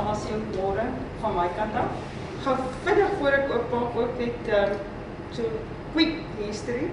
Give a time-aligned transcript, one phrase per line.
[0.00, 0.86] almal se môre
[1.20, 1.92] van my kant af.
[2.44, 4.74] Gou vinnig voor ek oopmaak ook net um,
[5.36, 5.42] so
[5.92, 6.88] quick history.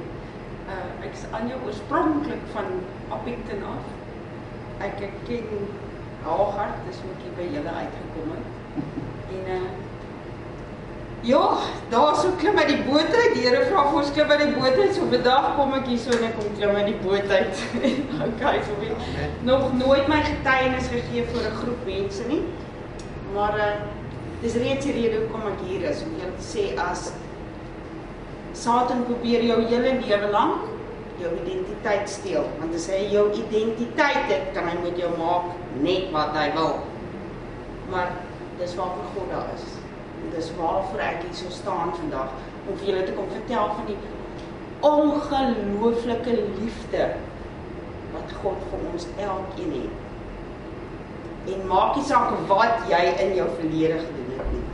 [0.68, 3.92] Uh ek is aan jou oorspronklik van Appington af.
[4.84, 5.68] Ek ken
[6.28, 8.56] Hagar, dis hoe ek by julle uitgekom het.
[9.40, 9.68] En uh
[11.28, 11.58] Ja,
[11.90, 13.34] daar so klim uit die boot uit.
[13.34, 14.94] Die Here vra vir ons klim uit die boot uit.
[14.96, 17.64] So vandag kom ek hier so en ek kom klim uit die boot uit.
[18.28, 18.94] okay, so wie
[19.48, 22.44] nog nooit my getuienis gegee voor 'n groep mense nie.
[23.36, 23.76] Maar uh
[24.42, 27.08] dis reeds die rede hoekom ek hier is om jou te sê as
[28.54, 30.68] Satan probeer jou hele lewe lank
[31.22, 32.46] jou identiteit steel.
[32.60, 35.50] Want as hy jou identiteit het, kan hy met jou maak
[35.82, 36.78] net wat hy wil.
[37.92, 38.14] Maar
[38.60, 39.66] dis waarvoor God daar is.
[40.22, 42.34] En dis waarvoor ek hier so staan vandag
[42.68, 43.98] om vir julle te kom vertel van die
[44.86, 47.08] ongelooflike liefde
[48.14, 50.07] wat God vir ons elkeen het.
[51.48, 54.66] En maak nie saak wat jy in jou verlede gedoen het nie.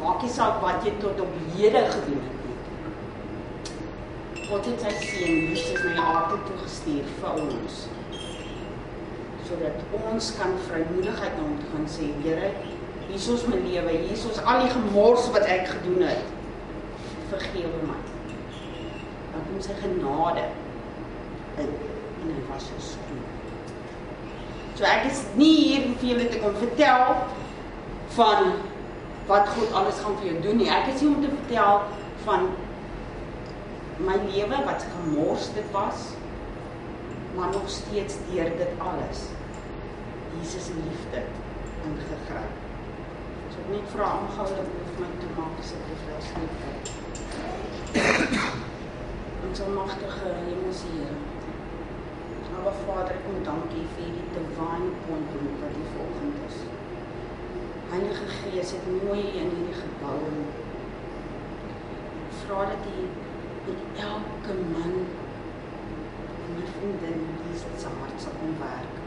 [0.00, 2.56] Maak nie saak wat jy tot op hede gedoen het nie.
[4.46, 7.84] God het sy seun Jesus na die aarde toe gestuur vir ons.
[9.46, 12.52] Sodat ons kan vrymoedigheid na hom toe gaan sê, Here,
[13.10, 16.32] hier is my lewe, hier is al die gemors wat ek gedoen het.
[17.34, 18.00] Vergewe my.
[19.34, 20.48] Dan kom sy genade
[21.60, 21.74] in
[22.26, 23.35] en hy was so skoon.
[24.76, 27.14] So ek is nie hier om vir julle te kom vertel
[28.16, 28.50] van
[29.26, 30.68] wat God alles gaan vir jou doen nie.
[30.68, 31.80] Ek is hier om te vertel
[32.26, 32.50] van
[34.04, 36.10] my lewe wat gemors dit was,
[37.38, 39.24] maar nog steeds deur dit alles
[40.36, 41.20] Jesus se liefde
[41.86, 42.60] ingegryp.
[43.54, 46.52] So ek net vra om gou 'n movement te maak asseblief asseblief.
[49.48, 51.35] Ons almagtige Hemelse Here.
[52.66, 56.56] Aba Vader, kom dankie vir die divine appointment wat hier volgend is.
[57.92, 60.40] Heilige Gees, het mooi in hierdie gebou en
[62.40, 63.04] vra dat U
[63.68, 68.98] met elke man en my vriendin hier se hart sal kom werk.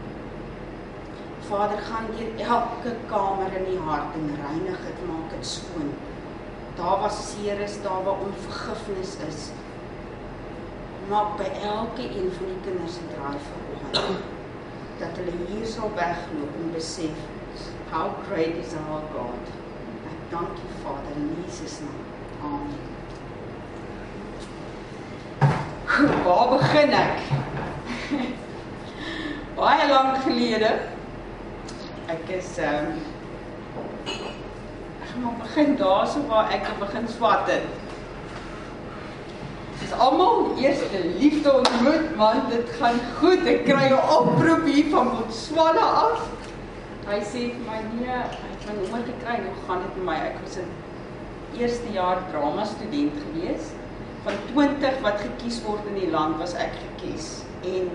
[1.50, 5.92] Vader, gaan deur elke kamer in die hart en reinig dit, maak dit skoon.
[6.80, 9.52] Daar waar seer is, daar waar onvergifnis is,
[11.10, 14.38] maak by elke een van die kinders se draai vanoggend
[15.00, 17.18] dat hulle hier sal wegloop en besef
[17.92, 19.44] how great is our God.
[20.12, 22.02] Ek dank U Vader in Jesus naam.
[22.50, 22.78] Amen.
[26.26, 27.18] Waar begin ek?
[29.58, 30.72] Baie lank gelede.
[32.14, 32.98] Ek is ehm um,
[34.06, 37.79] ek gaan maar begin daarso waar ek begin swat het
[40.00, 43.48] almal eerste liefde ontmoet man dit gaan goed.
[43.54, 46.28] Ek kry 'n oproep hier van Botswana af.
[47.10, 50.18] Hy sê vir my nee ek gaan nommer gekry hoe gaan dit met my?
[50.30, 50.70] Ek was 'n
[51.60, 53.74] eerste jaar drama student gewees.
[54.24, 57.44] Van 20 wat gekies word in die land was ek gekies.
[57.64, 57.92] En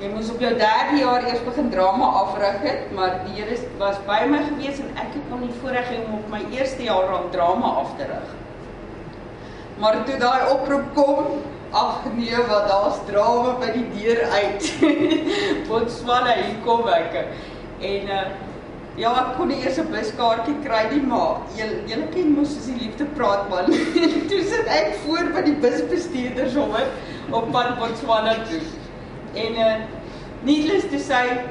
[0.00, 3.98] jy moes op jou derde jaar eers begin drama afrig het maar die Here was
[4.06, 7.30] by my gewees en ek het nog nie voorreg om op my eerste jaar aan
[7.30, 8.30] drama af te rig
[9.80, 11.40] Maar toe daai oproep kom,
[11.72, 14.66] ag nee, wat daar's drama by die deur uit.
[15.68, 17.20] Botswana hier kom ek.
[17.80, 18.22] En uh
[18.98, 22.66] ja, ek kon nie eers 'n buskaartjie kry nie, maar julle julle ken mos as
[22.68, 23.70] die liefde praat man.
[24.32, 26.90] toe sit ek voor by die busbestuurder sommer
[27.30, 28.60] op pad Botswana toe.
[29.44, 29.70] En uh
[30.44, 31.46] needless to say,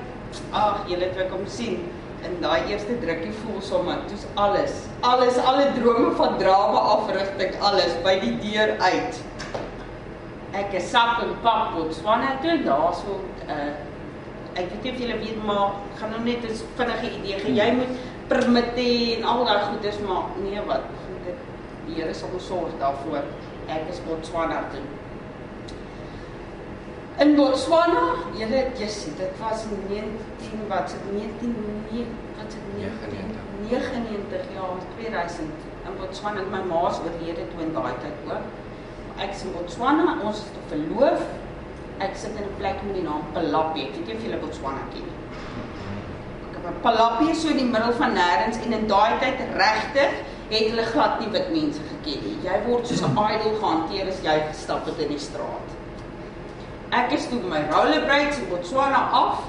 [0.52, 1.80] ag julle het ek kom sien
[2.28, 4.76] in daai eerste drukkie voel sommer toets alles.
[5.00, 9.22] Alles alle drome van drama afrigting alles by die deur uit.
[10.60, 13.72] Ek is sap en pak Botswana toe daarso uh
[14.60, 17.54] ek weet nie of julle weet maar gaan nou net 'n vinnige idee gee.
[17.56, 20.90] Jy moet permitte en al daai goeders maar nee wat
[21.26, 21.38] dit
[21.86, 23.24] die Here sal sorg daarvoor.
[23.68, 24.84] Ek is Botswana toe
[27.20, 31.56] In Botswana, julle Jessie, dit was 19 wat se 19
[32.38, 34.68] wat se 99 ja,
[34.98, 35.50] 2000
[35.86, 36.42] in Botswana.
[36.52, 38.46] My ma's oorlede toe in daai tyd ook.
[39.20, 41.26] Ek is in Botswana, ons is verloof.
[41.98, 43.82] Ek sit in 'n plek met die naam Palapi.
[43.82, 45.20] Ek weet nie of julle Botswana ken nie.
[46.46, 50.16] Ek het 'n Palapi so in die middel van nêrens en in daai tyd regtig
[50.54, 52.38] het hulle glad nie wit mense geken nie.
[52.48, 55.69] Jy word soos 'n idol gehanteer as jy gestap het in die straat.
[56.90, 59.44] Ek is toe my rollerblades in Botswana af.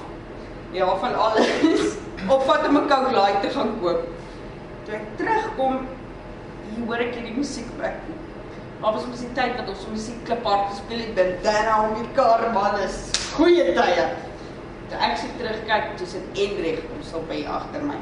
[0.75, 1.47] Ja, van alles.
[2.33, 4.05] Op pad om 'n Coke Light te gaan koop.
[4.85, 5.87] Toe ek terugkom,
[6.69, 7.97] hier hoor ek hierdie musiek ek.
[8.81, 12.11] Maar was mos die tyd wat ons musiek kliphard gespeel het, dan dan om die
[12.13, 14.05] kar man is goeie tye.
[14.89, 17.97] Toe ek sit terugkyk, toe sit Endreg ons op by agter my.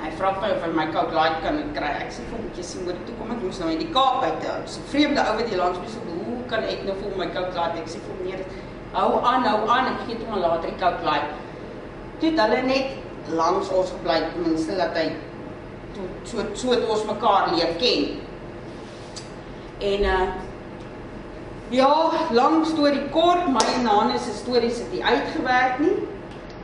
[0.00, 1.90] hy vra my of hy my Coke Light kan kry.
[2.02, 4.22] Ek sê vir hom, "Jy sien, moet toe kom ek moes nou in die Kaap
[4.22, 4.40] uit.
[4.64, 7.28] Dis 'n vreemde ou wat hier langs my so, hoe kan ek nou vir my
[7.34, 7.78] Coke Light?
[7.78, 8.44] Ek sê vir "Nee,
[8.92, 9.94] hou aan, hou aan.
[9.94, 11.30] Ek gee hom later die Coke Light."
[12.20, 12.86] Toe hulle net
[13.32, 15.12] langs ons gebly, ten minste dat hy
[15.94, 18.20] toe so so het ons mekaar leer ken.
[19.80, 20.28] En uh
[21.70, 25.96] ja, lang storie kort, my en Hannes se stories het nie uitgewerk nie.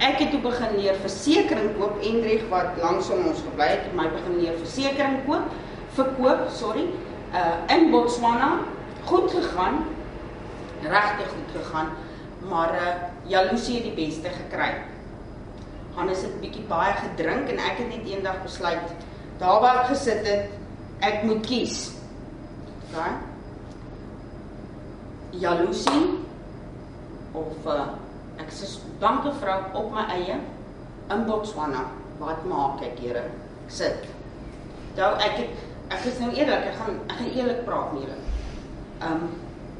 [0.02, 4.40] Ek het toe begin leer versekerings koop Endreg wat langsom ons gebly het my begin
[4.40, 5.46] leer versekerings koop,
[5.94, 6.88] verkoop, sorry,
[7.32, 8.66] uh in Botswana
[9.06, 9.84] goed gegaan.
[10.82, 11.88] Regtig goed gegaan,
[12.48, 12.94] maar uh
[13.26, 14.74] jaloesie het die beste gekry.
[15.96, 18.92] Hannes het bietjie baie gedrink en ek het net eendag besluit
[19.40, 20.52] daar waar ek gesit het,
[21.04, 21.90] ek moet kies.
[22.88, 23.00] OK?
[25.40, 26.04] Jaloesie
[27.32, 27.86] of uh
[28.36, 28.68] Ek sê
[29.00, 30.36] dankie vrou op my eie
[31.14, 31.86] in Botswana.
[32.20, 33.24] Wat maak ek, Here?
[33.64, 34.04] Ek sit.
[34.96, 38.25] Nou ek het, ek is nou eerlik, ek gaan ek gaan eerlik praat met julle.
[39.04, 39.28] Um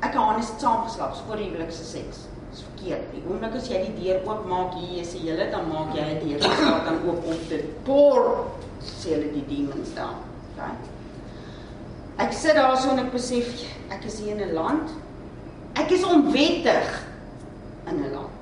[0.04, 2.26] ek en Hannes het saam geslaap voor die huwelikse seks.
[2.50, 3.08] Dis verkeerd.
[3.14, 6.04] Die oomblik as jy die deur oop maak hier is die hele dan maak jy
[6.20, 7.66] die deur staat dan oop op dit.
[7.88, 8.46] Por
[8.84, 10.20] sê hulle die demons daar.
[10.58, 10.92] Right?
[12.26, 14.94] Ek sit daar so en ek besef ek is hier in 'n land.
[15.76, 17.02] Ek is onwettig
[17.86, 18.36] in 'n land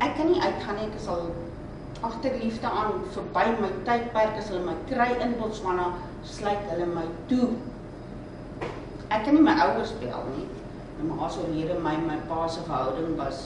[0.00, 1.26] ek kan nie uitgaan nie, ek sal
[2.06, 5.90] agter liefde aan verby my tydperk as hulle my kry in Botswana,
[6.24, 7.50] sluit hulle my toe.
[9.10, 10.46] Ek kan nie my ouers bel nie.
[10.98, 13.40] My ma se oorlede my my pa se verhouding was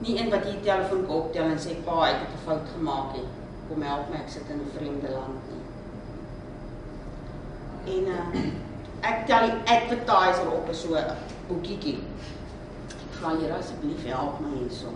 [0.00, 3.12] nie een wat jy telefoon kan optel en sê pa, ek het 'n fout gemaak
[3.12, 3.28] nie.
[3.68, 5.64] Kom help my, ek sit in 'n vreemde land nie.
[7.94, 8.42] En uh,
[9.10, 11.16] ek tel die advertiser op so 'n
[11.48, 11.98] boekietjie
[13.16, 14.92] vra Here asseblief help my hierso.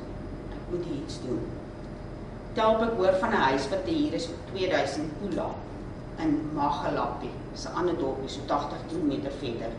[0.54, 1.40] Ek moet iets doen.
[2.54, 5.50] Tel ek hoor van 'n huis wat hier is op 2000 Pula
[6.18, 9.72] in Magalapi, 'n ander dorpie so 80 km verder.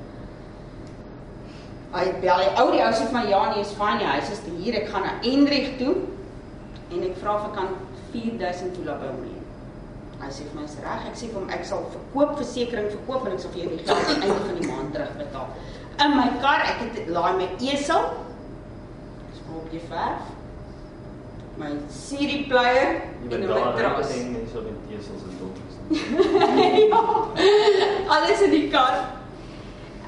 [1.92, 4.42] Hy bel die ou die ou sê van ja nee, is fyn, die huis is
[4.58, 5.96] hier, ek gaan na Enrich toe
[6.92, 7.76] en ek vra ek kan
[8.14, 9.44] 4000 Pula by hom leen.
[10.22, 11.06] Hy sê vir my is reg.
[11.10, 13.86] Ek sê vir hom ek sal verkoop versekerings verkoop en ek sal vir jou die
[13.86, 15.48] geld aan die einde van die maand terugbetaal.
[16.06, 18.12] In my kar, ek het laai my esel
[19.52, 20.31] op jy verf.
[21.62, 24.10] My CD player en my matras.
[24.10, 25.76] Ek dink so met esels en donkies.
[26.90, 27.02] ja.
[28.16, 28.96] Alles in die kar.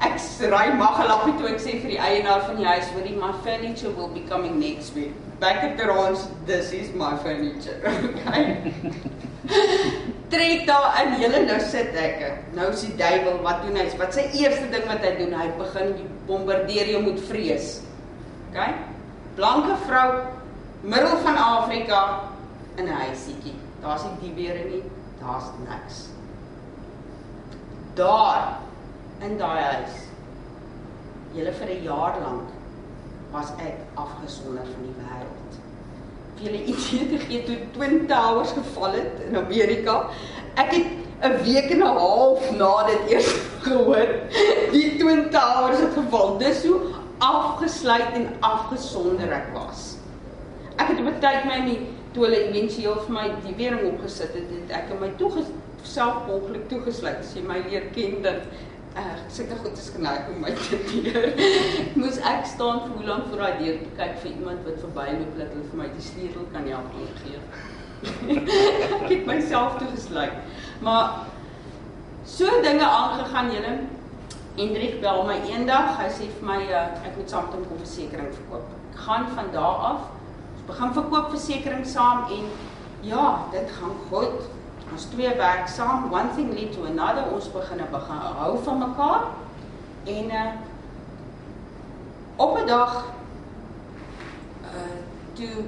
[0.02, 0.16] Ek
[0.50, 4.10] ry magelappie toe ek sê vir die eienaar van die huis, hoorie, my furniture will
[4.10, 5.12] be coming next week.
[5.38, 7.78] Back at the ranch, this is my furniture.
[8.10, 8.72] Okay.
[10.32, 12.24] Trek daar in julle nou sit ek.
[12.56, 13.86] Nou is die duiwel wat doen hy?
[14.00, 15.36] Wat sy eerste ding wat hy doen?
[15.38, 15.94] Hy begin
[16.26, 17.76] bombardeer jou met vrees.
[18.50, 18.72] Okay?
[19.34, 20.10] blanke vrou
[20.84, 22.20] middel van Afrika
[22.74, 23.54] in 'n huisietjie.
[23.80, 24.82] Daar's nie die weer nie,
[25.20, 26.08] daar's niks.
[27.94, 28.58] Daar
[29.18, 29.94] in daai huis.
[31.32, 32.48] Julle vir 'n jaar lank
[33.30, 35.52] was ek afgesonder van die wêreld.
[36.34, 40.06] Vir julle idee te gee toe Twin Towers geval het in Amerika.
[40.54, 40.86] Ek het
[41.22, 43.32] 'n week en 'n half na dit eers
[43.66, 44.08] gehoor
[44.70, 46.38] die Twin Towers het geval.
[46.38, 46.80] Dis hoe
[47.18, 50.03] afgesluit en afgesonder ek was.
[50.76, 51.78] Ek het op 'n tyd my nie
[52.12, 55.30] toe hulle éventueel vir my die wering opgesit het, het ek in my toe
[55.82, 57.18] self ongeluk toegesluit.
[57.18, 58.46] As jy my leer ken dat
[58.94, 61.26] uh sulke goed is geneig om my te deur.
[61.98, 65.50] Moes ek staan vir hoe lank voor daai deur kyk vir iemand wat verbyloop dat
[65.54, 67.38] hulle vir my die sleutel kan help gee.
[69.00, 70.38] ek het myself toegesluit.
[70.86, 71.26] Maar
[72.24, 73.74] so dinge aangegaan julle
[74.54, 75.96] Hendrik bel my eendag.
[75.98, 78.68] Hy sê vir my uh, ek moet saam met hom 'n versekerings verkoop.
[78.92, 80.04] Ek gaan van daar af.
[80.66, 82.50] Begin verkoop versekerings saam en
[83.00, 84.48] ja, dit gaan goed.
[84.92, 86.12] Ons twee werk saam.
[86.12, 87.26] One thing lead to another.
[87.32, 89.26] Ons begin nou begin hou van mekaar.
[90.04, 90.52] En uh
[92.36, 93.04] op 'n dag
[94.62, 94.98] uh
[95.32, 95.64] toe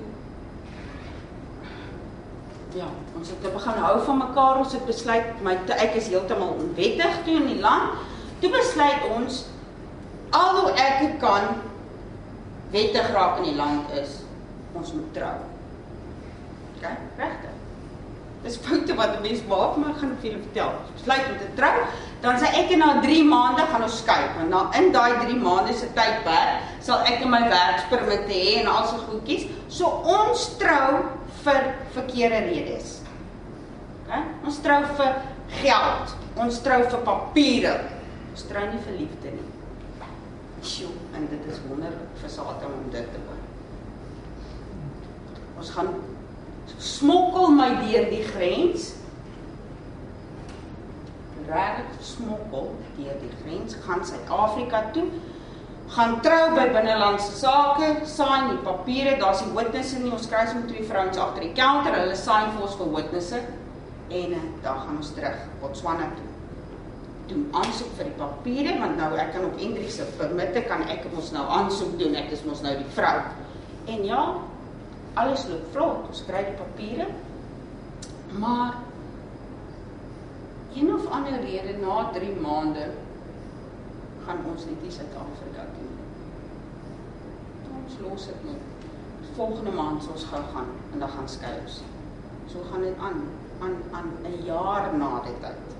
[2.77, 2.85] Ja,
[3.17, 4.59] ons het begin hou van mekaar.
[4.59, 7.97] Ons het besluit my ek is heeltemal onwettig toe in die land.
[8.39, 9.47] Toe besluit ons
[10.31, 11.63] alhoewel ek kan
[12.71, 14.26] wettig raak in die land is,
[14.79, 15.37] ons moet trou.
[16.77, 17.55] OK, regtig.
[18.47, 20.73] Dis foute wat 'n mens maak, maar ek gaan vir julle vertel.
[20.95, 21.77] Besluit om te trou,
[22.21, 25.39] dan sê ek en na 3 maande gaan ons skei, want na in daai 3
[25.41, 29.49] maande se tydperk sal ek in my werkspermit hê en al se goedjies.
[29.69, 31.03] So ons trou
[31.45, 33.01] vir verkeerde redes.
[34.05, 34.23] OK?
[34.45, 35.13] Ons trou vir
[35.63, 36.17] geld.
[36.37, 37.75] Ons trou vir papiere.
[38.33, 39.51] Ons trou nie vir liefde nie.
[40.67, 43.36] Sjoe, en dit is wonderlik vir Satan om dit te hoor.
[45.57, 45.95] Ons gaan
[46.79, 48.93] smokkel my deur die grens.
[51.47, 55.07] Regtig smokkel deur die grens gaan Suid-Afrika toe.
[55.95, 60.59] Gaan trou by binnelandse sake, sign die papiere, daar's die witnesse nie, ons kry so
[60.59, 63.39] met twee vrouens agter die counter, hulle sign vir ons vir witnesse
[64.07, 66.27] en uh, dan gaan ons terug Botswana toe.
[67.31, 71.07] Doen aansoek vir die papiere want nou ek kan op Hendrik se permitte kan ek
[71.15, 73.17] mos nou aansoek doen, ek is mos nou die vrou.
[73.87, 74.23] En ja,
[75.17, 77.07] alles loop vlot, ons kry die papiere.
[78.37, 78.75] Maar
[80.77, 82.91] een of ander rede na 3 maande
[84.27, 86.05] gaan ons net nie Suid-Afrika toe nie.
[87.79, 88.57] Ons los dit nou.
[89.37, 91.81] Volgende maand sou ons gou gaan en dan gaan skei ons.
[92.53, 93.23] So gaan dit aan
[93.65, 95.77] aan aan 'n jaar na die tyd.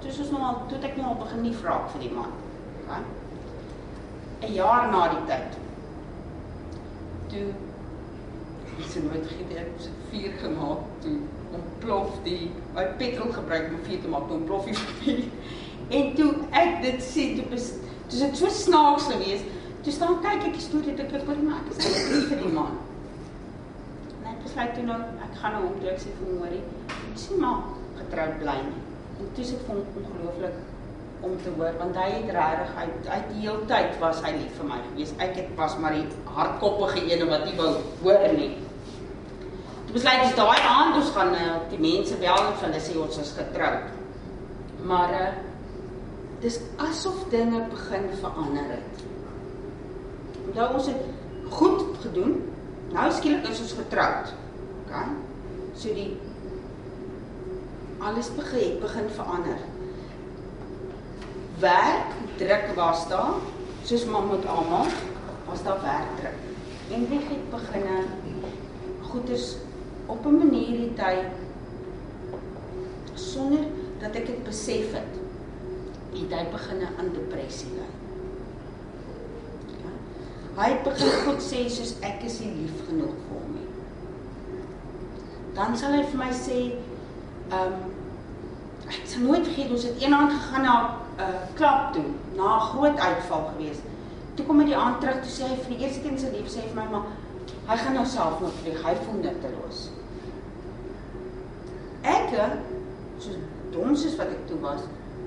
[0.00, 2.32] Toe soos nou al toe ek nou al begin nie vra vir die man.
[2.84, 2.92] OK.
[4.40, 5.58] 'n Jaar na die tyd.
[7.28, 7.52] Toe
[8.80, 11.16] is dit nooit gegee ek het vuur gemaak toe
[11.58, 15.24] ontplof die my petrol gebruik om vuur te maak toe ontplof die vuur.
[15.92, 16.30] En toe
[16.62, 17.72] ek dit sien, toe is
[18.08, 19.44] toe dit so snaaks geweest.
[19.82, 22.78] Toe staan kyk ek die storie dit ek maar ek is nie vir die man.
[24.22, 27.64] Net besluit toe nou ek gaan nou hom ek sê vir hom sien maar
[27.98, 28.84] getroud bly nie.
[29.20, 30.60] En toe sit vir hom ongelooflik
[31.22, 34.58] om te hoor want hy het regtig hy uit die hele tyd was hy lief
[34.58, 35.14] vir my gewees.
[35.22, 37.70] Ek het pas maar die hardkoppige ene wat nie wou
[38.02, 38.50] hoor nie.
[39.86, 43.22] Toe besluit ons daai aand ons gaan uh, die mense bel en hulle sê ons
[43.22, 43.88] is getroud.
[44.90, 45.30] Maar uh,
[46.42, 49.04] dis asof dinge begin verander het.
[50.48, 52.40] Onthou ons het goed gedoen.
[52.92, 54.34] Nou skielik is ons getroud.
[54.82, 55.04] OK.
[55.78, 56.10] So die
[58.02, 59.62] alles begin begin verander.
[61.62, 63.38] Werk druk was daar,
[63.86, 64.86] soos maar met almal,
[65.46, 66.40] was daar werk druk.
[66.90, 67.98] En wie het beginne
[69.00, 69.54] goeders
[70.06, 71.30] op 'n manier die tyd
[73.14, 73.64] sonder
[74.00, 75.12] dat ek dit besef het.
[76.12, 77.90] Die tyd beginne aan depressie ly.
[79.82, 79.92] Ja?
[80.62, 83.68] Hy het begin goed sê soos ek is nie lief genoeg vir hom nie.
[85.54, 86.58] Dan sal hy vir my sê,
[87.50, 87.90] ehm um,
[88.88, 92.04] ek sal nooit vergeet ons het eendag gegaan na uh, eh, klap toe
[92.34, 93.78] na 'n groot uitval gewees.
[94.34, 96.30] Toe kom hy die aand terug toe sê hy vir die eerste keer in sy
[96.32, 97.06] lewe sê hy vir my maar
[97.66, 98.84] hy gaan nou self moet vlieg.
[98.84, 99.90] Hy voel nutteloos.
[102.02, 102.30] Ek
[103.18, 103.30] so
[103.70, 104.80] dom soos wat ek toe was,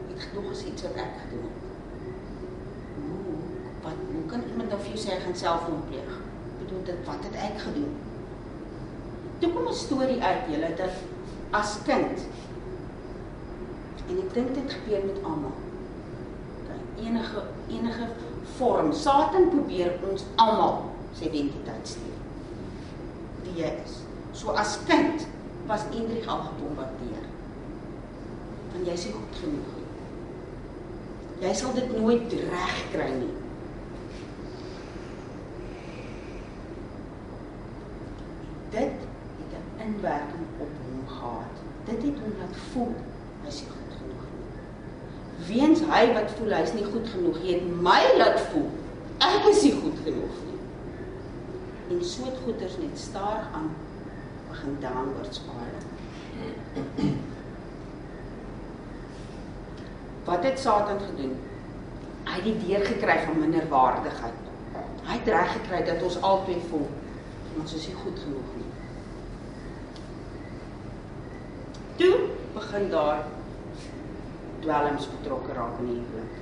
[0.09, 1.61] het genoeg as iets wat ek gedoen het.
[2.95, 3.35] Hoe
[3.83, 6.17] wat hoe kan iemand dan vir jou sê hy gaan selfmoord pleeg?
[6.59, 7.93] Bedoel dit wat het ek gedoen?
[9.39, 10.91] Toe kom 'n storie uit julle dat
[11.51, 12.27] as kind
[14.09, 15.53] En ek dink dit gebeur met almal.
[16.99, 18.07] Enige enige
[18.57, 18.93] vorm.
[18.93, 20.81] Satan probeer ons almal
[21.13, 22.19] se identiteit steel.
[23.43, 24.01] Wie jy is.
[24.31, 25.27] So as kind
[25.67, 27.25] was Indrik al gebombardeer.
[28.73, 29.89] Want jy is nie goed genoeg nie.
[31.45, 33.33] Jy sal dit nooit reg kry nie.
[38.75, 39.03] Dit
[39.39, 41.55] het 'n inwerking op hom gehad.
[41.85, 42.95] Dit het hom laat voel
[43.43, 43.85] hy is goed
[45.47, 48.69] weens hy wat voel hy's nie goed genoeg nie, het my laat voel
[49.25, 50.59] ek is nie goed genoeg nie.
[51.93, 53.69] En so het goeters net stadig aan
[54.49, 55.83] begin downward spiral.
[60.25, 61.35] Wat het Satan gedoen?
[62.25, 64.43] Hy het die deur gekry van minderwaardigheid.
[65.05, 66.87] Hy het reg gekry dat ons albei voel
[67.55, 68.71] ons is nie goed genoeg nie.
[71.95, 72.15] Toe
[72.53, 73.23] begin daar
[74.65, 76.33] dwelms betrokke raak in die huwelik.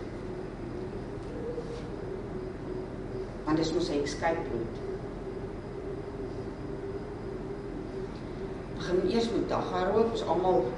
[3.43, 4.05] Want dis mos 'n
[4.51, 4.79] route.
[8.77, 10.71] Begin eers met dagga rook, ons almal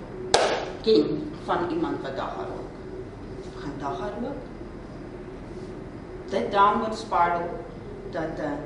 [0.82, 2.74] ken van iemand wat dagga rook.
[3.56, 4.42] Begin dagga rook.
[6.30, 7.50] Dit downward spiral
[8.12, 8.58] dat uh,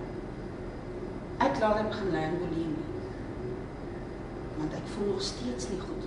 [1.38, 2.88] ek later begin lê in bulimie.
[4.58, 5.99] Want ek voel nog steeds nie goed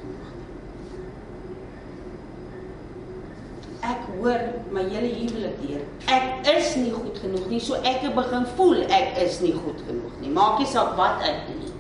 [3.83, 4.43] ek hoor
[4.75, 5.83] my hele huwelik deur.
[6.15, 9.83] Ek is nie goed genoeg nie, so ek het begin voel ek is nie goed
[9.89, 10.31] genoeg nie.
[10.31, 11.73] Maak nie saak wat ek doen nie.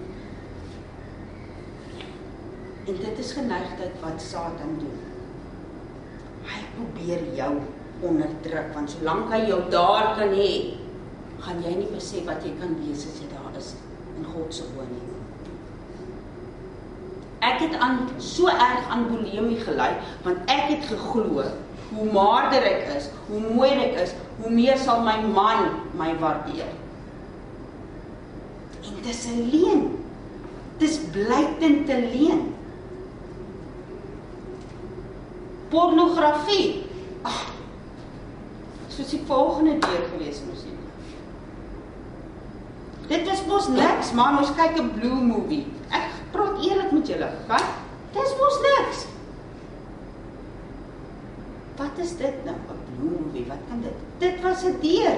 [2.90, 4.98] En dit is geneigtheid wat Satan doen.
[6.50, 7.52] Hy probeer jou
[8.02, 10.50] onderdruk want solank hy jou daar kan hê,
[11.42, 13.74] gaan jy nie besef wat jy kan wees as jy daar is
[14.16, 15.10] in God se woning.
[17.42, 19.92] Ek het aan so erg aan bulimie gelei
[20.26, 21.46] want ek het geglo
[21.94, 25.68] hoe maarder ek is, hoe mooier ek is, hoe meer sal my man
[25.98, 26.70] my waardeer.
[28.82, 29.82] En dis 'n leuen.
[30.78, 32.54] Dis blykend te leen.
[35.68, 36.84] Pornografie.
[37.22, 37.52] Ag.
[38.88, 40.72] Soos die volgende deur gewees moes jy.
[43.08, 45.66] Dit was mos niks, maar ons kyk 'n blue movie.
[45.90, 47.64] Ek praat eerlik met julle, wat?
[48.12, 49.06] Dis mos niks.
[51.76, 52.56] Wat is dit nou?
[52.56, 53.96] 'n Blue movie, wat kan dit?
[54.18, 55.16] Dit was 'n deur.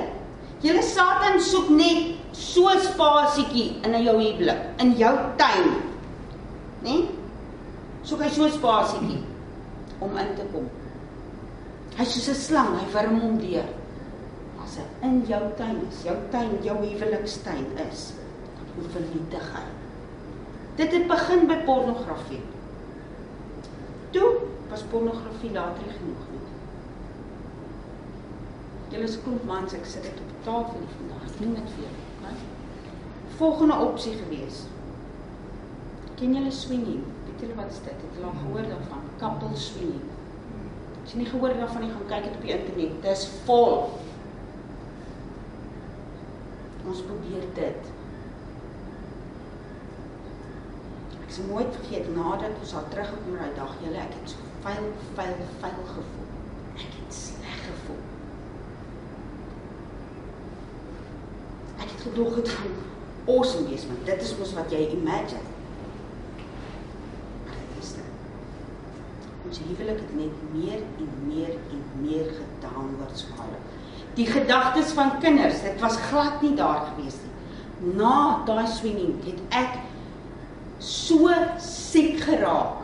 [0.61, 5.70] Julle Satan soek net so 'n spasietjie in jou huwelik, in jou tuin.
[6.80, 6.90] Né?
[6.90, 7.08] Nee?
[8.02, 9.20] Soek hy so 'n spasietjie
[9.99, 10.68] om in te kom.
[11.96, 13.68] Hy soos 'n slang, hy wurm hom deur.
[14.64, 18.12] As hy in jou tuin is, jou tuin, jou huwelikstuin is,
[18.56, 19.66] dan hoe vernietig hy.
[20.76, 22.40] Dit het begin by pornografie.
[24.75, 26.40] Was pornografie later genoeg nie.
[28.90, 31.26] Julle is klomp mans, ek sit dit op tafel hier vandag.
[31.28, 32.33] Ek noem dit vir julle, né?
[33.38, 34.64] Volgende opsie gewees.
[36.19, 37.04] Ken julle swinging?
[37.28, 38.02] Weet julle wat is dit?
[38.02, 39.04] Het julle al gehoor daarvan?
[39.21, 40.09] Couple swinging.
[41.04, 42.97] As jy nie gehoor daarvan nie, gaan kyk dit op die internet.
[43.07, 43.76] Dis vol.
[46.83, 47.93] Ons probeer dit.
[51.21, 54.92] Ek sal nooit vergeet nadat ons al teruggekom daai dag, julle, ek het so vuil,
[55.14, 56.28] vuil, vuil gevoel.
[56.75, 58.02] Ek het sleg gevoel.
[61.76, 62.78] Ek het gedog dit gaan
[63.35, 65.44] awesome wees, want dit is mos wat jy imagine.
[67.44, 69.30] Maar dit is dit.
[69.44, 73.61] Ons huwelik het net meer en meer en meer gedownward spiral.
[74.14, 77.33] Die gedagtes van kinders, dit was glad nie daar gewees nie.
[77.99, 79.80] Na daai swinging het ek
[80.78, 82.84] so siek geraak.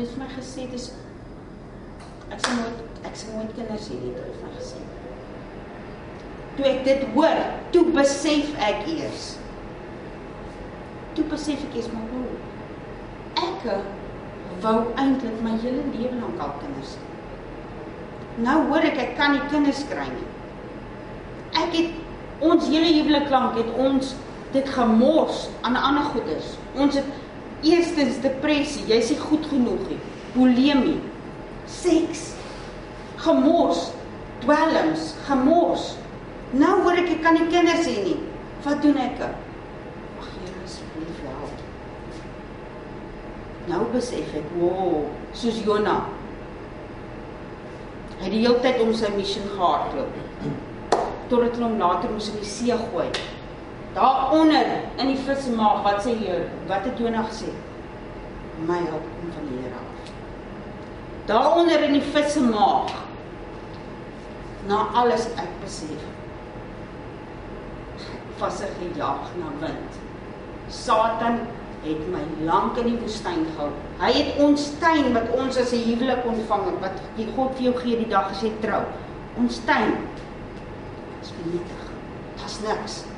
[0.00, 0.84] Hulle het vir my gesê dis
[2.32, 4.78] ek sê nooit ek sê nooit kinders hê nie, hulle het my gesê.
[6.56, 7.40] Toe ek dit hoor,
[7.74, 9.26] toe besef ek eers.
[11.18, 13.68] Toe besef ek eers maar hoe ek
[14.64, 17.06] wou eintlik my hele lewe lank al kinders hê.
[18.48, 20.28] Nou hoor ek ek kan nie kinders kry nie.
[21.60, 24.16] Ek het ons hele huwelik lank het ons
[24.56, 26.54] dit gemors aan ander goeders.
[26.72, 27.19] Ons het
[27.66, 29.98] eerstens depressie, jy's nie goed genoeg nie.
[30.34, 30.98] Bulimie,
[31.68, 32.30] seks,
[33.20, 33.90] gemors,
[34.44, 35.94] dwelms, gemors.
[36.56, 38.18] Nou hoor ek ek kan nie kinders hê nie.
[38.64, 39.20] Wat doen ek?
[39.24, 41.66] Ag Here, asseblief help.
[43.70, 45.04] Nou besef ek, wow,
[45.36, 46.00] soos Jona.
[48.20, 50.16] Hy het die hele tyd om sy missie gehardloop.
[51.30, 53.06] Totdat hulle hom later moes in die see gooi.
[53.94, 56.38] Daaronder in die vismaag, wat sê jy?
[56.70, 57.50] Wat het Jona gesê?
[58.68, 60.12] My hulp kom van die Here af.
[61.26, 62.94] Daaronder in die vismaag.
[64.68, 66.08] Na alles ek besef.
[68.40, 69.96] Er gejaag na wind.
[70.72, 71.42] Satan
[71.82, 73.68] het my lank in die woestyn gehou.
[74.00, 77.62] Hy het ons tuin wat ons as 'n huwelik ontvang het, wat die God vir
[77.62, 78.82] jou gee die dag jy trou.
[79.36, 79.96] Ons tuin
[81.20, 81.84] is vernietig.
[82.36, 83.09] Daar's niks.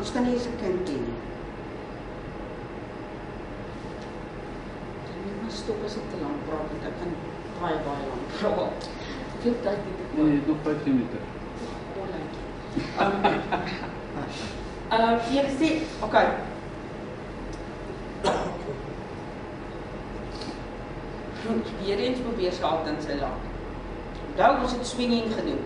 [0.00, 1.16] Ons kan nie eens 'n kind hê nie.
[5.08, 7.10] Ek moet stop as ek te lank praat, want ek kan
[7.60, 8.88] baie baie lank praat.
[9.42, 9.78] Tyd het ek
[10.16, 11.20] Nee, nog 15 minute.
[13.00, 13.12] Um,
[14.92, 15.68] uh, jy sê,
[16.02, 16.28] okay.
[21.42, 23.42] Goed, weer eens probeer skaap in sy land.
[24.30, 25.62] Onthou ons het swinging gedoen.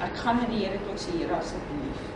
[0.00, 2.11] Ek gaan na die Here tot sê Here asseblief.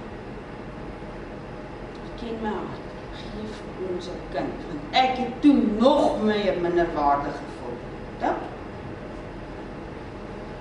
[2.20, 2.84] Ken my hart.
[3.20, 7.78] Geef ons 'n kind want ek het toe nog meer minderwaardig gevoel.
[8.18, 8.54] Dink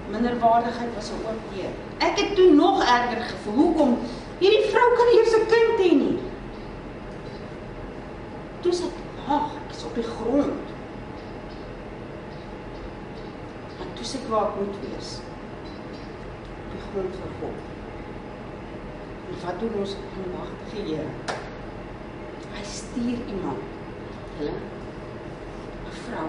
[0.10, 1.74] minderwaardigheid was 'n oop deur.
[1.98, 3.54] Ek het toe nog erger gevoel.
[3.54, 3.98] Hoekom?
[4.38, 6.20] Hierdie vrou kan eers 'n kind hê nie.
[8.60, 8.86] Toe sê
[9.28, 10.66] "Ag, ek is op die grond."
[13.78, 15.20] Maar toe sê ek waar ek moet wees.
[16.66, 17.58] Op die grond vir God.
[19.30, 21.44] En wat doen ons in wag vir die Here?
[22.96, 23.58] Hy stuur iemand.
[24.38, 26.28] Hulle 'n vrou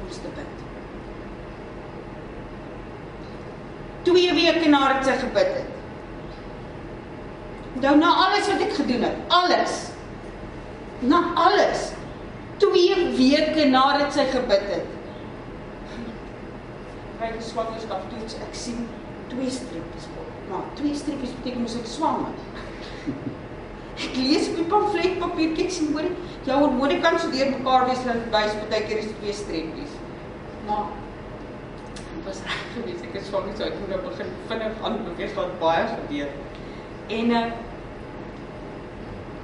[0.00, 0.52] om te bid.
[4.02, 5.70] Twee weke nadat sy gebid het.
[7.80, 9.88] Nou na alles wat ek gedoen het, alles.
[10.98, 11.90] Na alles.
[12.56, 14.86] Twee weke nadat sy gebid het.
[17.18, 18.88] Kyk, die swangerskap toets, ek sien
[19.28, 20.28] twee streepies op.
[20.50, 22.32] Maar twee streepies beteken mos ek swanger.
[24.00, 26.06] Ek lees op die pamfletpapiertjie ek sien hoor,
[26.46, 29.96] jou hormone kan so deur mekaar wees en wys baie keer is twee streepies.
[30.68, 30.86] Maar
[31.98, 33.04] dit was reg geweest.
[33.08, 36.32] ek is swanger, so ek moet nou begin vinnig aan beweeg wat baie gebeur.
[37.18, 37.44] En uh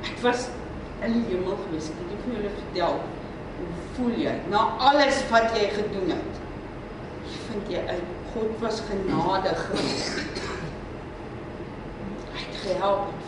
[0.07, 0.49] ek was
[1.05, 1.91] in die hemel gewees.
[1.93, 3.01] Ek het vir julle vertel
[3.57, 6.43] hoe voel jy na alles wat jy gedoen het?
[7.51, 10.43] Vind jy uit God was genadig geweest.
[12.33, 13.26] Hy het gehelp my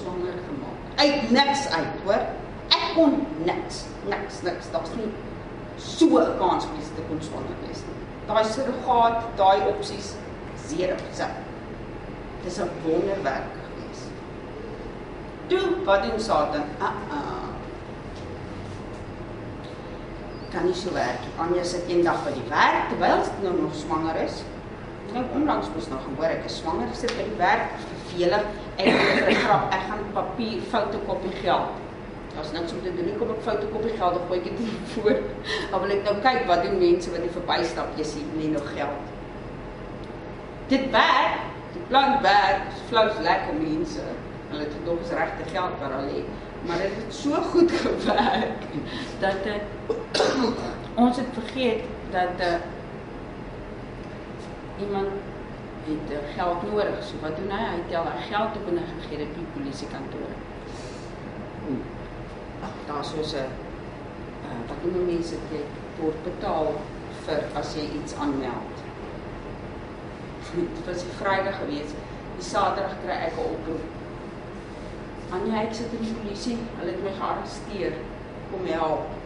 [0.00, 0.78] swanger gemaak.
[1.00, 2.24] Uit niks uit, hoor?
[2.70, 4.70] Ek kon niks, niks, niks.
[4.74, 5.10] Daar's nie
[5.80, 7.96] so 'n kans gewees dat ek kon swanger wees nie.
[8.26, 10.14] Daai surrogaat, daai opsies,
[10.68, 10.96] zero.
[11.12, 11.24] So.
[12.44, 14.00] Dis 'n wonderwerk gewees.
[15.48, 16.64] Toe, wat doen Satan?
[16.78, 17.48] Ah ah.
[20.52, 21.22] Kan nie so werk.
[21.38, 24.42] Anja sit eendag by die werk terwyl sy nou nog swanger is.
[25.12, 28.44] Nou onlangs moes nog gehoor ek is swanger, sit by die werk, vervelig.
[28.80, 31.70] Ek het 'n grap, ek gaan papier fotokopie geld.
[32.34, 35.16] Daar's niks om te doen nie, kom ek fotokopie geld of gooi ek dit voor.
[35.70, 38.68] Maar wil ek nou kyk wat doen mense wat nie verbystap jy sien nie nog
[38.74, 39.02] geld.
[40.68, 41.40] Dit werk,
[41.72, 44.04] die plan werk, flous lekker mense.
[44.50, 46.28] Hulle het nog eens regte geld waar hulle het.
[46.66, 48.62] Maar dit het so goed gewerk
[49.20, 49.62] dat dit
[50.94, 52.54] ons het vergeet dat uh,
[54.80, 55.08] iemand
[55.88, 57.04] het uh, geld nodig.
[57.04, 57.62] So wat doen hy?
[57.74, 60.32] Hy tel hy geld op en hy gegee dit by die polisiekantoor.
[62.90, 63.46] Daar soos 'n
[64.46, 66.72] uh, wat noem mense dit word betaal
[67.26, 68.76] vir as jy iets aanmeld.
[70.54, 71.90] Dit was 'n Vrydag gewees.
[72.36, 73.84] Die Saterdag kry ek 'n oproep.
[75.30, 76.58] Anja, ek sit in die polisie.
[76.78, 77.92] Hulle het my gearresteer.
[78.50, 79.19] Kom help.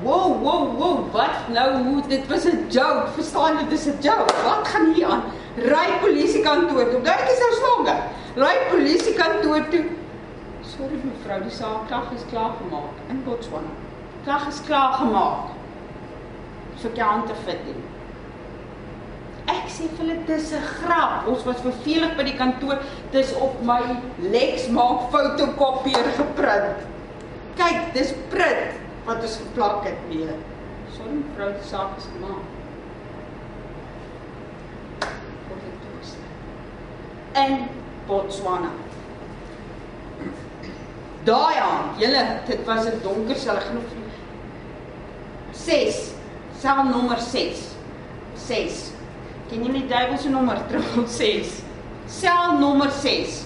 [0.00, 2.00] Wow, wow, wow, wat nou?
[2.08, 3.08] Dit was 'n joke.
[3.14, 4.32] Verstaan jy, dit is 'n joke.
[4.44, 5.22] Wat gaan hier aan?
[5.56, 7.02] Ry polisiekantoor toe.
[7.02, 8.00] Dink jy sou swanger?
[8.34, 9.84] Ry polisiekantoor toe.
[10.62, 13.72] Sorry mevrou, die saak klag is klaar gemaak in Botswana.
[14.24, 15.52] Klag is klaar gemaak.
[16.76, 17.84] Vir kante fit nie.
[19.46, 21.26] Ek sê vir hulle dis 'n grap.
[21.26, 22.78] Ons was vervelig by die kantoor.
[23.10, 23.80] Dis op my
[24.18, 26.88] Lex maak fotokopieer geprint.
[27.56, 30.34] Kyk, dis print wat ons geplak het weer.
[30.94, 32.44] Sorry mevrou, die saak is gemaak.
[37.40, 37.66] In
[38.06, 38.70] Botswana.
[41.26, 43.90] Daai aan, julle, dit was 'n donker sel genoeg.
[45.52, 45.98] 6.
[46.58, 47.74] Sel nommer 6.
[48.34, 48.90] 6.
[49.50, 50.58] Ken jy die duiwel se nommer?
[51.06, 51.62] 6.
[52.06, 53.44] Sel nommer 6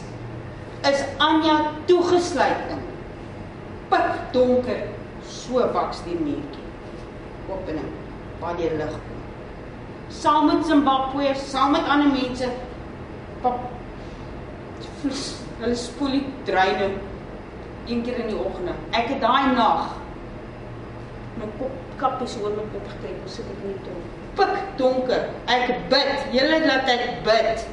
[0.85, 2.83] is Anja toegesluit in.
[5.35, 6.63] Pik donker, so baksteenmuurtjie.
[7.49, 7.91] Opening
[8.41, 9.21] waar die lig kom.
[10.09, 12.49] Saam met Zimbabwe, saam met ander mense
[13.43, 13.59] pap
[15.61, 16.95] hulle spoel die dreine
[17.87, 18.71] een keer in die oggend.
[18.91, 19.93] Ek het daai nag
[21.37, 21.71] my kop
[22.01, 24.01] kappies oor my kop getrek, sit ek nie toe.
[24.35, 25.29] Pik donker.
[25.47, 26.27] Ek bid.
[26.35, 27.67] Julle laat ek bid.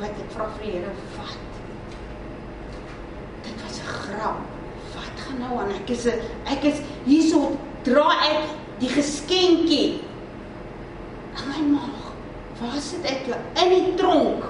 [0.00, 1.38] Bid ek vra vir die Here wat.
[3.42, 4.61] Dit was 'n grap.
[5.32, 5.72] Gaan nou aan?
[5.80, 10.04] Ek is 'n ek is hierso dra ek die geskenkie.
[11.40, 12.12] In my maag.
[12.60, 13.32] Waar sit ek?
[13.56, 14.44] In die tronk.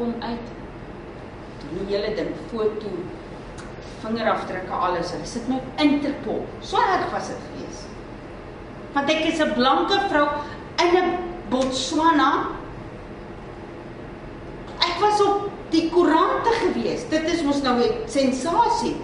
[0.00, 0.46] kom uit.
[1.60, 2.88] Die hele ding, foto,
[4.00, 5.12] vingerafdrukke, alles.
[5.12, 6.46] Hulle sit my op Interpol.
[6.64, 7.82] So erg was dit gewees.
[8.94, 10.28] Want ek is 'n blanke vrou
[10.80, 11.18] in 'n
[11.50, 12.59] Botswana.
[15.00, 17.06] Ek was op die koerante gewees.
[17.08, 18.96] Dit is mos nou 'n sensasie.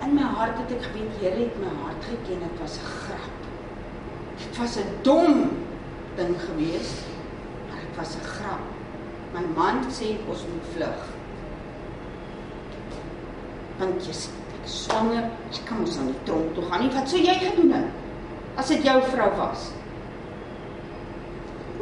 [0.00, 2.40] In my hart het ek geweet, Here het my hart geken.
[2.40, 3.36] Dit was 'n grap.
[4.38, 5.50] Dit was 'n dom
[6.16, 6.90] ding gewees.
[7.68, 8.64] Maar dit was 'n grap.
[9.34, 11.00] My man sê ons moet vlug.
[13.78, 14.28] Want jy sê
[14.62, 16.94] ek swanger, ek kan mos nou nie tronk toe gaan nie.
[16.94, 17.84] Wat sou jy gedoen het
[18.56, 19.72] as dit jou vrou was?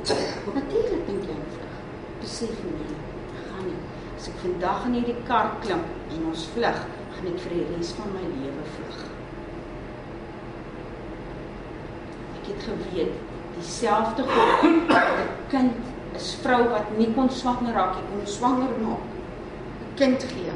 [0.06, 1.78] Natuurlik dink jy vlug.
[2.22, 2.90] Besef nie,
[3.48, 3.78] gaan nie.
[4.14, 5.82] As ek vandag in hierdie kar klim
[6.14, 6.82] en ons vlug,
[7.16, 9.00] gaan ek vir die res van my lewe vlug.
[12.38, 13.16] Ek het geweet
[13.56, 14.78] dieselfde God 'n
[15.50, 15.72] kind
[16.14, 19.02] is vrou wat nie kon swanger raak nie, kon swanger maak.
[19.02, 20.52] 'n Kind gee.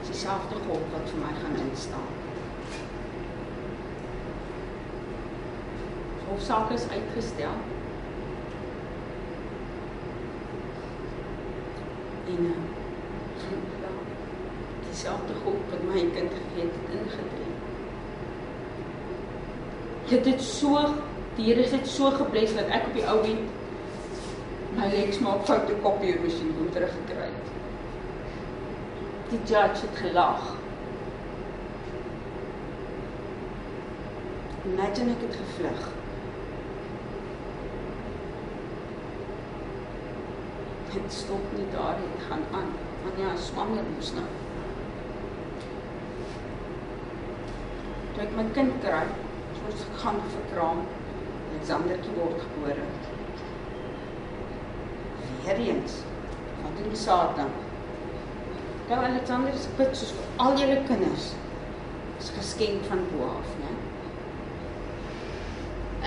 [0.00, 2.12] Dis dieselfde God wat vir my gaan instaan.
[6.28, 7.56] Hofsaak is uitgestel.
[12.26, 12.54] En
[14.88, 17.52] dieselfde God wat my kind gegee het, ingetree.
[20.06, 20.82] Ek het dit so
[21.36, 23.54] die Here het so gebless dat ek op die ou end
[24.76, 27.52] My leks maak foute kopieermasjien om teruggekry het.
[29.30, 30.50] Die judge het gelag.
[34.66, 35.86] Imagine ek het gevlug.
[40.96, 42.72] Dit stop nie daar dit gaan aan.
[43.04, 44.28] Want ja, swanger moes nou.
[48.14, 49.02] Toe ek my kind kry,
[49.58, 50.86] soos gaan verkraam,
[51.56, 52.88] Alexandertjie word gebore.
[55.44, 56.00] Weer eens,
[56.62, 57.52] wat doen Satan?
[58.88, 61.30] Nou Alexander is bid soos vir al julle kinders.
[62.20, 63.72] Is geskenk van bo af, né?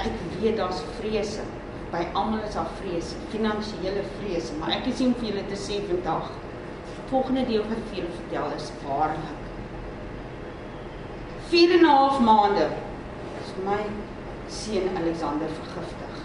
[0.05, 1.43] Ek weet daar's vrese.
[1.91, 5.57] By almal is daar vrese, finansiële vrese, maar ek is nie om vir julle te
[5.57, 6.27] sê vandag.
[7.09, 9.39] Volgende deel wat vir julle vertel is waarlik.
[11.49, 12.67] 4 en 'n half maande
[13.41, 13.79] is my
[14.47, 16.15] seun Alexander vergiftig.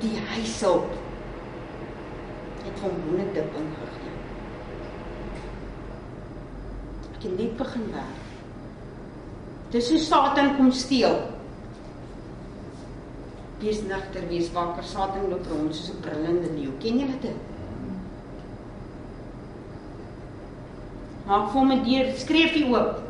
[0.00, 0.94] Die huishulp
[2.64, 4.14] het hom honderdip ingegee.
[7.14, 8.24] Ek het net begin werk.
[9.70, 11.20] Dis hoe Satan kom steel.
[13.60, 14.84] Wees nigter, wees wakker.
[14.84, 16.72] Satan loop rond soos 'n brullende leeu.
[16.80, 17.36] Ken julle dit?
[21.26, 23.02] Maak vir 'n deur, skreef hy oop.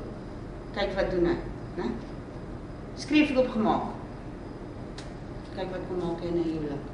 [0.75, 1.37] Kyk wat doen hy,
[1.77, 1.91] né?
[2.97, 3.83] Skreef hy oopgemaak.
[5.55, 6.85] Kyk wat kom maak in 'n huwelik.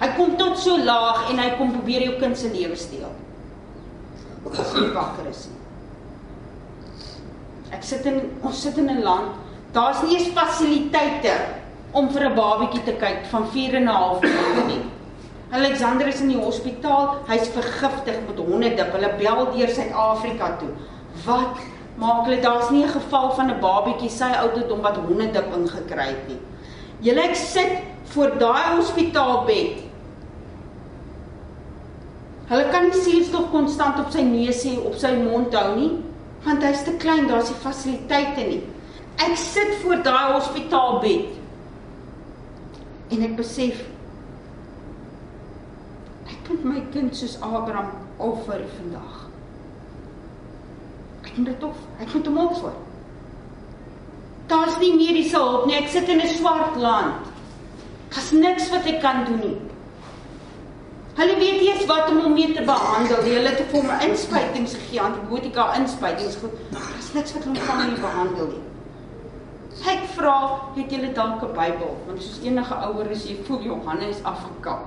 [0.00, 3.12] Hy kom tot so laag en hy kom probeer jou kind se lewe steel.
[4.50, 5.58] As jy wakker is nie.
[7.72, 9.36] Ek sit in ons sit in 'n land,
[9.72, 11.59] daar's nie eens fasiliteite
[11.92, 14.82] om vir 'n babatjie te kyk van 4 en 'n half maande nie.
[15.50, 18.92] Alexander is in die hospitaal, hy's vergiftig met honderdip.
[18.92, 20.68] Hulle bel deur Suid-Afrika toe.
[21.24, 21.58] Wat
[21.98, 22.40] maak hulle?
[22.40, 26.38] Daar's nie 'n geval van 'n babatjie sy ouderdom wat honderdip ingekry het nie.
[27.00, 27.72] Julle ek sit
[28.04, 29.82] voor daai hospitaalbed.
[32.50, 35.90] Hulle kan nie suurstof konstant op sy neus hê, op sy mond hou nie,
[36.44, 38.62] want hy's te klein, daar's nie fasiliteite nie.
[39.16, 41.39] Ek sit voor daai hospitaalbed.
[43.10, 43.80] En ek besef
[46.30, 47.90] ek moet my kind soos Abraham
[48.22, 49.16] offer vandag.
[51.26, 52.78] Ek moet dit of ek moet hom offer.
[54.50, 55.76] Daar's nie mediese hulp nie.
[55.78, 57.26] Ek sit in 'n swart land.
[58.10, 59.58] Daar's niks wat ek kan doen nie.
[61.14, 63.22] Hulle weet eers wat om hom mee te behandel.
[63.22, 66.38] Hulle het vir hom inspuitings gegee, antibiotika inspuitings.
[66.70, 68.69] Daar's niks wat hom kan nie behandel nie.
[69.88, 70.36] Ek vra,
[70.76, 71.96] het julle dalk 'n Bybel?
[72.06, 74.84] Want soos enige ouer is jy voel Johannes afgekap.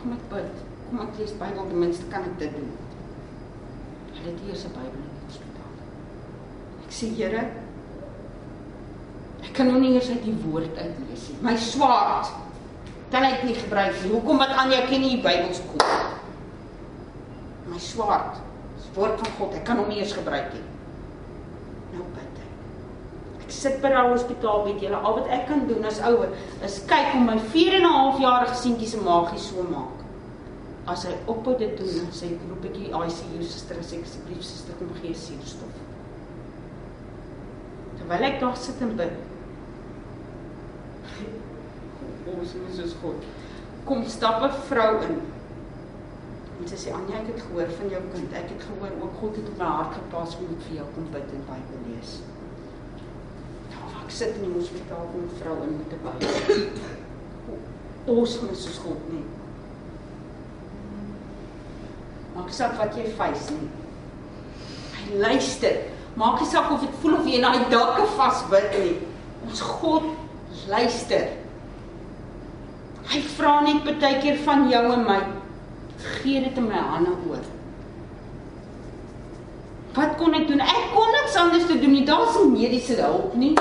[0.00, 0.50] Kom ek bid.
[0.88, 2.72] Kom ek lees Bybel, ten minste kan ek dit doen.
[4.14, 5.72] Hulle het eers 'n Bybel in die hospitaal.
[6.84, 7.42] Ek sê, Here,
[9.42, 11.38] ek kan nog nie eers uit die woord uitlees nie.
[11.40, 12.26] My swaard
[13.10, 14.12] kan ek nie gebruik nie.
[14.12, 15.84] Hoekom wat Anja ken nie die Bybel se kop?
[17.68, 18.40] My swaard,
[18.82, 20.64] die woord van God, ek kan hom nie eers gebruik nie.
[21.92, 23.44] Nou bid ek.
[23.44, 24.96] Ek sit by daai hospitaal met julle.
[24.96, 26.34] Al wat ek kan doen as ouer
[26.66, 30.04] is kyk hoe my 4 en 'n half jarige seentjie se maagie so maak.
[30.86, 34.74] As hy ophou dit doen, sê ek roep ek die ICU suster sê asseblief suster
[34.78, 35.74] kom gee suurstof.
[37.98, 39.12] Terwyl ek daar sit en bid.
[42.38, 43.26] Ons is soos God.
[43.84, 45.20] Kom stap 'n vrou in.
[46.60, 48.32] En sy sê Anja, ek het gehoor van jou kind.
[48.32, 51.28] Ek het gehoor ook God het op my hart geplaas om vir jou kom bid
[51.36, 52.18] en Bybel lees.
[54.08, 56.68] Ek sit in die hospitaal kom 'n vrou in met 'n Bybel.
[58.06, 59.24] Ons is soos God nie.
[62.34, 63.68] Maak saak wat jy face nie.
[64.94, 65.76] Hy luister.
[66.16, 68.96] Maak nie saak of dit voel of jy in daai dakke vasbid nie.
[69.44, 70.02] Ons God
[70.68, 71.28] luister.
[73.12, 75.20] Hy vra net baie keer van jou en my.
[75.98, 77.44] Gee dit in my hande oor.
[79.98, 80.60] Wat kon ek doen?
[80.62, 82.04] Ek kon niks anders te doen nie.
[82.06, 83.54] Daar's nie mediese hulp nie.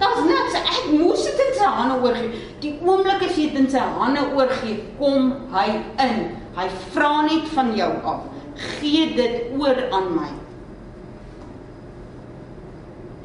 [0.00, 0.56] Daar's niks.
[0.58, 2.30] Ek moes dit in sy hande oorgee.
[2.64, 5.68] Die oomblik as jy dit in sy hande oorgee, kom hy
[6.02, 6.24] in.
[6.56, 8.24] Hy vra net van jou af.
[8.78, 10.30] Gee dit oor aan my.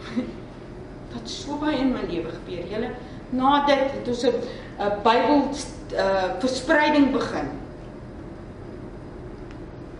[1.13, 2.65] Wat so baie in my lewe gebeur.
[2.69, 2.93] Julle
[3.29, 4.33] na dit het ons 'n
[5.05, 5.41] Bybel
[5.97, 7.49] uh verspreiding begin.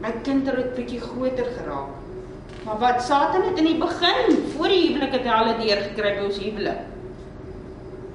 [0.01, 1.98] My kind het 'n bietjie groter geraak.
[2.65, 6.15] Maar wat Satan het in die begin, voor die huwelik het hy al deur gekry
[6.17, 6.81] by ons huwelik.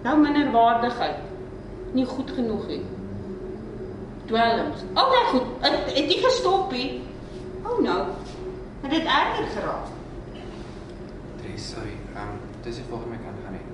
[0.05, 1.23] Nou minderwaardigheid.
[1.97, 2.83] Nie goed genoeg nie.
[4.27, 4.85] Dwelms.
[4.95, 5.49] Oh nee, goed.
[5.61, 7.03] Het, het nie gestop nie.
[7.63, 8.01] Oh nou.
[8.81, 9.87] Het dit erger geraak.
[11.41, 11.97] Drie, sorry.
[12.15, 13.67] Ehm, um, dis die volgende my kan gaan nie.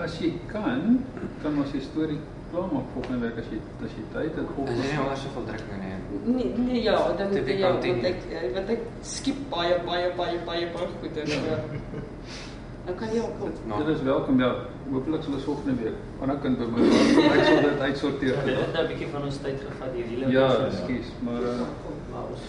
[0.00, 1.04] As jy kan,
[1.42, 2.20] kan ons die storie
[2.52, 5.68] klaarmaak volgende week as jy as jy tyd het of jy nie anders soveel druk
[5.82, 5.92] nie.
[6.36, 8.26] Nee, nee ja, dan ja, want continued.
[8.40, 11.58] ek want ek skiep baie baie baie baie baie goed en so.
[12.86, 13.52] Dan kan jy ook kom.
[13.78, 14.50] Dit is welkom ja.
[14.90, 17.30] Hoopelik sal ons volgende week ander kind by my kom.
[17.30, 18.34] Ek sal dit uitsorteer.
[18.34, 21.42] Ja, dit het nou 'n bietjie van ons tyd gevat hier hele Ja, ekskuus, maar
[21.54, 21.70] uh,
[22.12, 22.44] Maar ons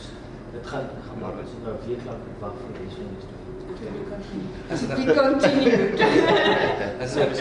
[0.53, 2.95] dit gaan gaan maar ons nou weer klaar wag vir die is
[3.29, 3.41] toe.
[4.73, 5.77] Is dit Die continue.
[7.03, 7.39] Is dit is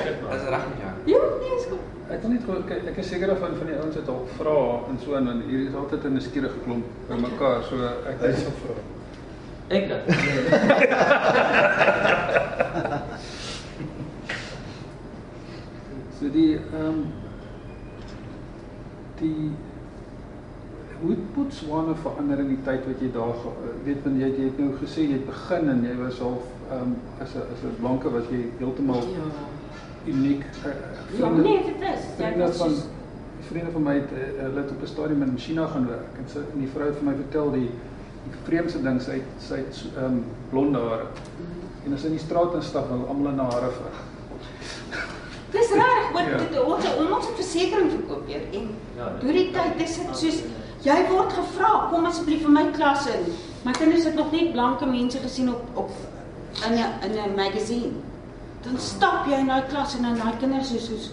[0.49, 0.93] reg met jou?
[1.05, 1.79] Ja, nee, is goed.
[2.13, 4.59] ek wil net kyk, ek is seker van van die ouens het al vra
[4.91, 7.75] en so en dan hier is altyd 'n nuuskierige klomp by mekaar, so
[8.11, 8.75] ek Hy sal vra.
[9.69, 10.01] Ek dan.
[16.23, 16.99] So die ehm um,
[19.19, 19.51] die
[21.53, 24.59] Botswana verander in die tyd wat jy daar eh, weet want jy het- jy het
[24.59, 27.75] nou gesê jy het begin en jy was half ehm um, as 'n as 'n
[27.81, 29.27] blanke was jy heeltemal Ja.
[30.07, 30.45] uniek.
[30.65, 30.73] Uh,
[31.19, 32.01] Ja, nee, dit is.
[32.19, 32.73] Jy vriende was van
[33.41, 36.25] vriende van my het uh, hulle het op 'n stadium in China gaan werk en
[36.29, 37.71] sy en die vrou het vir my vertel die
[38.25, 41.07] die vreemdste ding sy het sy het ehm um, blonde hare.
[41.85, 43.97] En as sy in die straat instap, wil almal in haar hare veg.
[45.51, 46.37] Dis reg, want Ja.
[46.39, 50.43] dit ons ons het versekerings verkoop weer en Ja, deur die tyd is dit soos
[50.85, 53.27] jy word gevra, kom asseblief in my klas in.
[53.65, 55.91] My kinders het nog nie blanke mense gesien op op
[56.67, 57.93] in 'n in 'n magazine.
[58.63, 61.11] Dan stap jy in daai klas en dan daai kinders is soos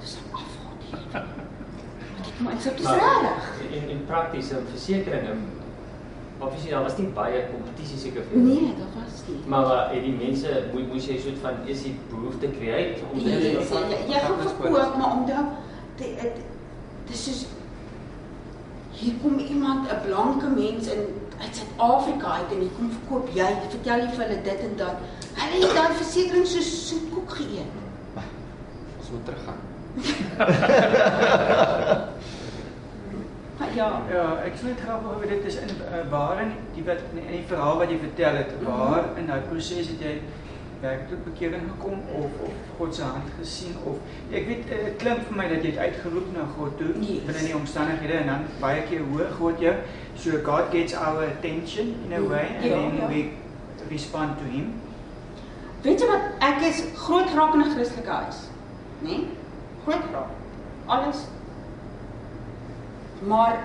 [0.00, 1.24] dis 'n afgod hier.
[2.42, 3.52] Maar dit is reg.
[3.70, 5.28] in in praktiese versekerings
[6.38, 9.38] obviously daar was nie baie kompetisie seker vir Nee, dit was nie.
[9.46, 13.18] Maar uh, het die mense moet moes jy soort van is die behoefte create om
[13.18, 15.44] Nee, dit jy, te jy, jy gaan verkoop, maar onthou
[15.96, 16.40] dit dit
[17.10, 17.46] dis soos
[19.00, 21.02] hier kom iemand 'n blanke mens in
[21.40, 24.96] uit Suid-Afrika uit en hy kom verkoop jy vertel jy vir hulle dit en dat
[25.40, 27.72] hulle het daai versekerings so soetkoek geëet.
[28.98, 29.60] Ons moet teruggaan.
[33.58, 36.84] Maar ja, Ja, ek sê net graag oor dit is in uh, waar in die
[36.86, 40.14] wat in die verhaal wat jy vertel het, waar in daai proses het jy
[40.84, 43.96] werk tot bekering gekom of of God se hand gesien of
[44.30, 47.24] ek weet eh, dit klink vir my dat jy het uitgeroep na God toe Yes.
[47.28, 49.74] binne die omstandighede en dan baie keer hoor God jou
[50.24, 53.08] so God gets our attention in a way and Ja, then ja.
[53.08, 53.22] we
[53.90, 54.72] respond to him.
[55.84, 56.20] weet jy wat
[56.50, 58.36] ek is groot geraak in 'n Christelike huis,
[59.00, 59.08] né?
[59.08, 59.26] Nee?
[59.84, 60.30] Groot geraak.
[60.86, 61.24] Alles
[63.26, 63.58] maar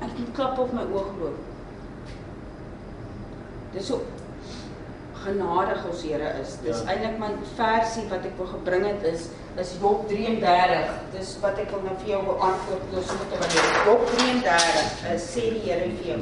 [0.00, 1.36] ek het klap op my oog geloop.
[3.72, 4.00] Dis so
[5.24, 6.56] genadig ons Here is.
[6.64, 6.92] Dis Ja.
[6.92, 9.28] eintlik my versie wat ek wil gebring het is
[9.58, 10.90] is Job 33.
[11.12, 13.52] Dis wat ek wil nou vir jou wil antwoord nou so met wat
[13.86, 16.20] Job 33 is sê die Here vir jou.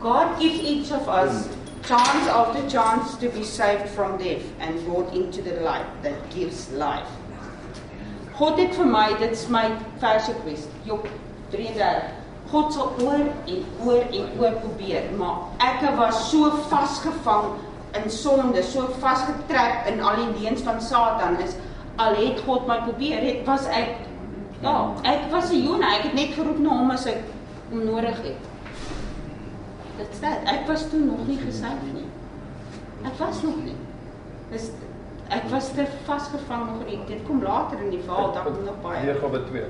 [0.00, 1.48] God gives each of us
[1.82, 6.70] chance after chance to be saved from death and brought into the light that gives
[6.72, 7.10] life.
[8.38, 9.64] God het vir my, dit's my
[9.98, 10.68] versie gewees.
[10.86, 11.08] Job
[11.50, 12.12] 33.
[12.52, 17.58] God sal oor en oor en oor probeer, maar ek was so vasgevang
[17.96, 21.56] in sonde, so vasgetrek in al die leuns van Satan is
[21.96, 23.96] al het God my probeer, het was ek
[24.62, 27.22] ja, ek was 'n Jona, ek het net geroep na hom as ek
[27.70, 28.42] hom nodig het.
[29.98, 30.22] Dit.
[30.44, 32.06] Ek was toe nog nie gesuig nie.
[33.04, 33.76] Ek was nog nie.
[34.50, 34.70] Dis
[35.28, 39.04] ek was te vasgevang nog in dit kom later in die verhaal, kom nog baie.
[39.04, 39.62] Weergawe 2.